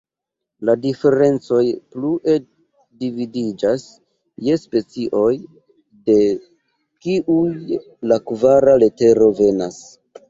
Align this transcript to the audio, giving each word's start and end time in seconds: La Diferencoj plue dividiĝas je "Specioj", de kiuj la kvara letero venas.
La 0.67 0.73
Diferencoj 0.85 1.65
plue 1.95 2.33
dividiĝas 3.03 3.85
je 4.47 4.55
"Specioj", 4.61 5.29
de 6.11 6.17
kiuj 7.07 7.47
la 8.13 8.21
kvara 8.33 8.75
letero 8.87 9.29
venas. 9.45 9.83